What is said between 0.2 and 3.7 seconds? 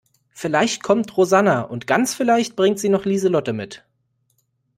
Vielleicht kommt Rosanna und ganz vielleicht bringt sie noch Lieselotte